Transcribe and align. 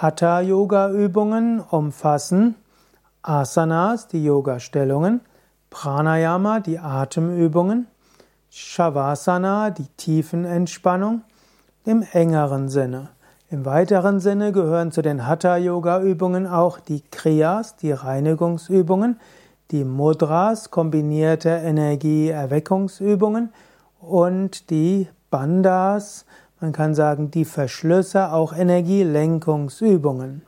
Hatha-Yoga-Übungen 0.00 1.58
umfassen 1.58 2.54
Asanas, 3.22 4.06
die 4.06 4.24
Yoga-Stellungen, 4.24 5.22
Pranayama, 5.70 6.60
die 6.60 6.78
Atemübungen, 6.78 7.88
Shavasana, 8.48 9.70
die 9.70 9.88
Tiefenentspannung, 9.96 11.22
im 11.84 12.04
engeren 12.12 12.68
Sinne. 12.68 13.08
Im 13.50 13.64
weiteren 13.64 14.20
Sinne 14.20 14.52
gehören 14.52 14.92
zu 14.92 15.02
den 15.02 15.26
Hatha-Yoga-Übungen 15.26 16.46
auch 16.46 16.78
die 16.78 17.02
Kriyas, 17.10 17.74
die 17.74 17.90
Reinigungsübungen, 17.90 19.18
die 19.72 19.82
Mudras, 19.82 20.70
kombinierte 20.70 21.48
Energie-Erweckungsübungen 21.48 23.52
und 24.00 24.70
die 24.70 25.08
Bandhas, 25.30 26.24
man 26.60 26.72
kann 26.72 26.94
sagen, 26.94 27.30
die 27.30 27.44
Verschlüsse, 27.44 28.32
auch 28.32 28.52
Energielenkungsübungen. 28.52 30.42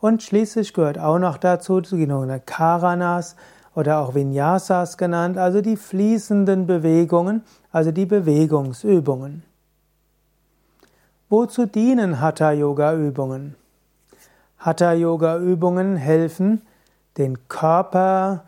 Und 0.00 0.22
schließlich 0.22 0.72
gehört 0.72 0.98
auch 0.98 1.18
noch 1.18 1.38
dazu 1.38 1.80
die 1.80 1.88
sogenannten 1.88 2.44
Karanas 2.46 3.34
oder 3.74 3.98
auch 3.98 4.14
Vinyasas 4.14 4.96
genannt, 4.96 5.38
also 5.38 5.60
die 5.60 5.76
fließenden 5.76 6.66
Bewegungen, 6.66 7.42
also 7.72 7.90
die 7.90 8.06
Bewegungsübungen. 8.06 9.42
Wozu 11.28 11.66
dienen 11.66 12.20
Hatha-Yoga-Übungen? 12.20 13.54
Hatha-Yoga-Übungen 14.58 15.96
helfen, 15.96 16.62
den 17.16 17.48
Körper 17.48 18.44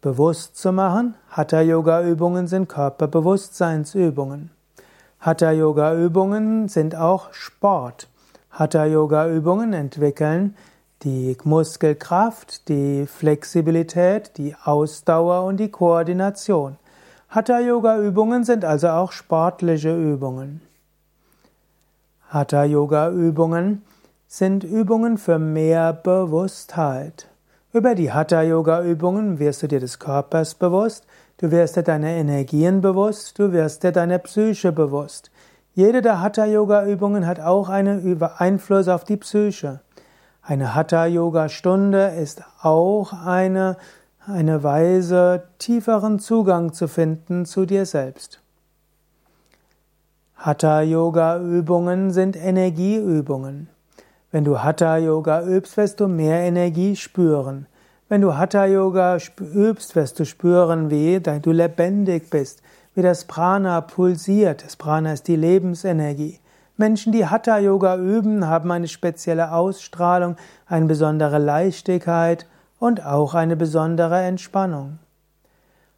bewusst 0.00 0.56
zu 0.56 0.72
machen. 0.72 1.16
Hatha-Yoga-Übungen 1.30 2.46
sind 2.46 2.68
Körperbewusstseinsübungen. 2.68 4.50
Hatha-Yoga-Übungen 5.24 6.66
sind 6.66 6.96
auch 6.96 7.32
Sport. 7.32 8.08
Hatha-Yoga-Übungen 8.50 9.72
entwickeln 9.72 10.56
die 11.04 11.36
Muskelkraft, 11.44 12.68
die 12.68 13.06
Flexibilität, 13.06 14.36
die 14.36 14.56
Ausdauer 14.64 15.44
und 15.44 15.58
die 15.58 15.70
Koordination. 15.70 16.76
Hatha-Yoga-Übungen 17.28 18.42
sind 18.42 18.64
also 18.64 18.88
auch 18.88 19.12
sportliche 19.12 19.96
Übungen. 19.96 20.60
Hatha-Yoga-Übungen 22.30 23.82
sind 24.26 24.64
Übungen 24.64 25.18
für 25.18 25.38
mehr 25.38 25.92
Bewusstheit. 25.92 27.28
Über 27.72 27.94
die 27.94 28.12
Hatha-Yoga-Übungen 28.12 29.38
wirst 29.38 29.62
du 29.62 29.68
dir 29.68 29.80
des 29.80 29.98
Körpers 29.98 30.54
bewusst, 30.54 31.06
Du 31.42 31.50
wirst 31.50 31.74
dir 31.74 31.82
deiner 31.82 32.10
Energien 32.10 32.80
bewusst, 32.80 33.36
du 33.36 33.50
wirst 33.50 33.82
dir 33.82 33.90
deiner 33.90 34.18
Psyche 34.18 34.70
bewusst. 34.70 35.32
Jede 35.74 36.00
der 36.00 36.20
Hatha-Yoga-Übungen 36.20 37.26
hat 37.26 37.40
auch 37.40 37.68
einen 37.68 38.22
Einfluss 38.22 38.86
auf 38.86 39.02
die 39.02 39.16
Psyche. 39.16 39.80
Eine 40.40 40.76
Hatha-Yoga-Stunde 40.76 42.12
ist 42.16 42.44
auch 42.62 43.12
eine, 43.12 43.76
eine 44.24 44.62
Weise, 44.62 45.48
tieferen 45.58 46.20
Zugang 46.20 46.72
zu 46.72 46.86
finden 46.86 47.44
zu 47.44 47.66
dir 47.66 47.86
selbst. 47.86 48.40
Hatha-Yoga-Übungen 50.36 52.12
sind 52.12 52.36
Energieübungen. 52.36 53.68
Wenn 54.32 54.44
du 54.44 54.62
Hatha-Yoga 54.62 55.42
übst, 55.42 55.76
wirst 55.76 56.00
du 56.00 56.08
mehr 56.08 56.40
Energie 56.40 56.96
spüren. 56.96 57.66
Wenn 58.08 58.22
du 58.22 58.34
Hatha 58.34 58.64
Yoga 58.64 59.18
übst, 59.38 59.94
wirst 59.94 60.18
du 60.18 60.24
spüren, 60.24 60.88
wie 60.88 61.20
du 61.20 61.52
lebendig 61.52 62.30
bist, 62.30 62.62
wie 62.94 63.02
das 63.02 63.26
Prana 63.26 63.82
pulsiert. 63.82 64.64
Das 64.64 64.76
Prana 64.76 65.12
ist 65.12 65.28
die 65.28 65.36
Lebensenergie. 65.36 66.40
Menschen, 66.78 67.12
die 67.12 67.26
Hatha 67.26 67.58
Yoga 67.58 67.98
üben, 67.98 68.46
haben 68.46 68.70
eine 68.70 68.88
spezielle 68.88 69.52
Ausstrahlung, 69.52 70.36
eine 70.66 70.86
besondere 70.86 71.38
Leichtigkeit 71.38 72.46
und 72.78 73.04
auch 73.04 73.34
eine 73.34 73.56
besondere 73.56 74.22
Entspannung. 74.22 74.98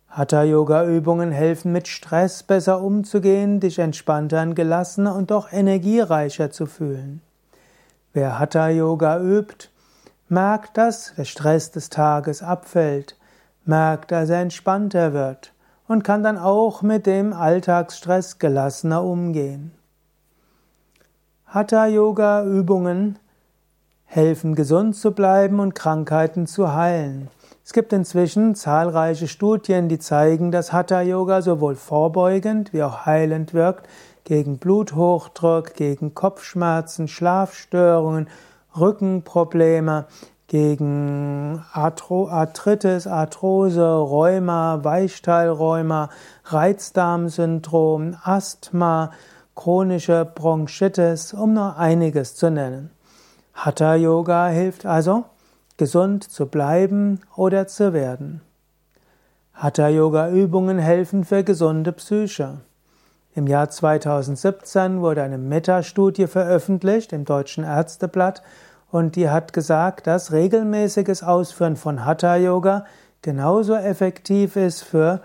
Hatha 0.09 0.43
Yoga 0.43 0.85
Übungen 0.85 1.31
helfen 1.31 1.71
mit 1.71 1.87
Stress 1.87 2.43
besser 2.43 2.81
umzugehen, 2.81 3.61
dich 3.61 3.79
entspannter 3.79 4.43
und 4.43 4.57
gelassener 4.57 5.15
und 5.15 5.31
doch 5.31 5.53
energiereicher 5.53 6.51
zu 6.51 6.67
fühlen. 6.67 7.21
Wer 8.17 8.39
Hatha 8.39 8.69
Yoga 8.69 9.19
übt, 9.19 9.71
merkt, 10.29 10.79
dass 10.79 11.17
der 11.17 11.25
Stress 11.25 11.73
des 11.73 11.91
Tages 11.91 12.45
abfällt, 12.45 13.19
merkt, 13.65 14.13
dass 14.13 14.31
er 14.31 14.41
entspannter 14.41 15.13
wird 15.13 15.53
und 15.89 16.05
kann 16.05 16.23
dann 16.23 16.39
auch 16.39 16.83
mit 16.83 17.07
dem 17.07 17.33
Alltagsstress 17.33 18.39
gelassener 18.39 19.03
umgehen. 19.03 19.73
Hatha-Yoga-Übungen 21.47 23.19
helfen, 24.05 24.55
gesund 24.55 24.95
zu 24.95 25.11
bleiben 25.11 25.59
und 25.59 25.75
Krankheiten 25.75 26.47
zu 26.47 26.73
heilen. 26.73 27.31
Es 27.65 27.73
gibt 27.73 27.93
inzwischen 27.93 28.55
zahlreiche 28.55 29.27
Studien, 29.27 29.89
die 29.89 29.99
zeigen, 29.99 30.53
dass 30.53 30.73
Hatha-Yoga 30.73 31.43
sowohl 31.43 31.75
vorbeugend 31.75 32.73
wie 32.73 32.85
auch 32.85 33.07
heilend 33.07 33.55
wirkt 33.55 33.89
gegen 34.25 34.59
Bluthochdruck, 34.59 35.75
gegen 35.75 36.15
Kopfschmerzen, 36.15 37.09
Schlafstörungen 37.09 38.29
Rückenprobleme, 38.79 40.07
gegen 40.49 41.65
Arthritis, 41.73 43.07
Arthrose, 43.07 43.85
Rheuma, 43.85 44.81
Weichteilrheuma, 44.83 46.11
Reizdarmsyndrom, 46.45 48.17
Asthma, 48.23 49.13
chronische 49.55 50.31
Bronchitis, 50.35 51.33
um 51.33 51.55
nur 51.55 51.77
einiges 51.79 52.35
zu 52.35 52.51
nennen. 52.51 52.91
Hatha 53.55 53.95
Yoga 53.95 54.49
hilft 54.49 54.85
also, 54.85 55.25
gesund 55.77 56.25
zu 56.25 56.47
bleiben 56.47 57.21
oder 57.37 57.67
zu 57.67 57.93
werden. 57.93 58.41
Hatha 59.55 59.89
Yoga 59.89 60.29
Übungen 60.29 60.79
helfen 60.79 61.25
für 61.25 61.45
gesunde 61.45 61.93
Psyche. 61.93 62.59
Im 63.37 63.49
Jahr 63.49 63.69
2017 63.69 65.01
wurde 65.01 65.23
eine 65.23 65.39
Metastudie 65.39 66.29
veröffentlicht 66.29 67.13
im 67.13 67.25
Deutschen 67.25 67.65
Ärzteblatt 67.65 68.43
und 68.93 69.17
die 69.17 69.29
hat 69.29 69.53
gesagt, 69.53 70.07
dass 70.07 70.31
regelmäßiges 70.31 71.25
Ausführen 71.25 71.75
von 71.75 72.05
Hatha 72.05 72.37
Yoga 72.37 72.87
genauso 73.23 73.75
effektiv 73.75 74.55
ist 74.55 74.83
für 74.83 75.21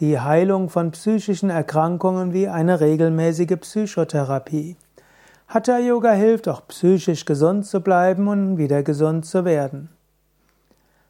die 0.00 0.18
Heilung 0.18 0.70
von 0.70 0.92
psychischen 0.92 1.50
Erkrankungen 1.50 2.32
wie 2.32 2.48
eine 2.48 2.80
regelmäßige 2.80 3.58
Psychotherapie. 3.60 4.76
Hatha 5.46 5.78
Yoga 5.78 6.12
hilft 6.12 6.48
auch 6.48 6.66
psychisch 6.68 7.26
gesund 7.26 7.66
zu 7.66 7.82
bleiben 7.82 8.28
und 8.28 8.56
wieder 8.56 8.82
gesund 8.82 9.26
zu 9.26 9.44
werden. 9.44 9.90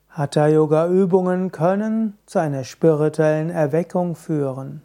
Hatha 0.08 0.48
Yoga 0.48 0.88
Übungen 0.88 1.52
können 1.52 2.19
zu 2.26 2.41
einer 2.41 2.64
spirituellen 2.64 3.50
Erweckung 3.50 4.16
führen. 4.16 4.82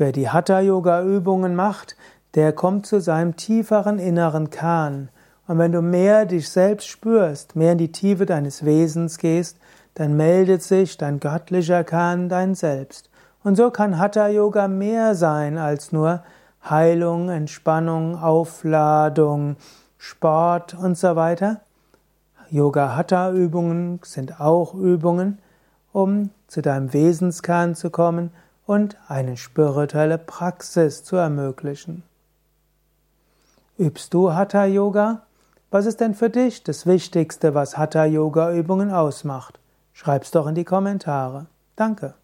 Wer 0.00 0.12
die 0.12 0.30
Hatha-Yoga-Übungen 0.30 1.54
macht, 1.54 1.94
der 2.34 2.54
kommt 2.54 2.86
zu 2.86 3.02
seinem 3.02 3.36
tieferen 3.36 3.98
inneren 3.98 4.48
Kern. 4.48 5.10
Und 5.46 5.58
wenn 5.58 5.72
du 5.72 5.82
mehr 5.82 6.24
dich 6.24 6.48
selbst 6.48 6.88
spürst, 6.88 7.54
mehr 7.54 7.72
in 7.72 7.76
die 7.78 7.92
Tiefe 7.92 8.24
deines 8.24 8.64
Wesens 8.64 9.18
gehst, 9.18 9.58
dann 9.92 10.16
meldet 10.16 10.62
sich 10.62 10.96
dein 10.96 11.20
göttlicher 11.20 11.84
Kern, 11.84 12.30
dein 12.30 12.54
Selbst. 12.54 13.10
Und 13.44 13.56
so 13.56 13.70
kann 13.70 13.98
Hatha-Yoga 13.98 14.68
mehr 14.68 15.14
sein 15.14 15.58
als 15.58 15.92
nur 15.92 16.22
Heilung, 16.64 17.28
Entspannung, 17.28 18.16
Aufladung, 18.16 19.56
Sport 19.98 20.72
und 20.72 20.96
so 20.96 21.14
weiter. 21.14 21.60
Yoga-Hatha-Übungen 22.48 24.00
sind 24.02 24.40
auch 24.40 24.72
Übungen, 24.72 25.40
um 25.92 26.30
zu 26.48 26.62
deinem 26.62 26.90
Wesenskern 26.94 27.74
zu 27.74 27.90
kommen 27.90 28.30
und 28.70 28.96
eine 29.08 29.36
spirituelle 29.36 30.16
Praxis 30.16 31.02
zu 31.02 31.16
ermöglichen. 31.16 32.04
Übst 33.76 34.14
du 34.14 34.32
Hatha 34.32 34.64
Yoga? 34.64 35.22
Was 35.72 35.86
ist 35.86 36.00
denn 36.00 36.14
für 36.14 36.30
dich 36.30 36.62
das 36.62 36.86
Wichtigste, 36.86 37.52
was 37.52 37.76
Hatha 37.76 38.04
Yoga 38.04 38.52
Übungen 38.52 38.92
ausmacht? 38.92 39.58
Schreib's 39.92 40.30
doch 40.30 40.46
in 40.46 40.54
die 40.54 40.62
Kommentare. 40.62 41.46
Danke. 41.74 42.14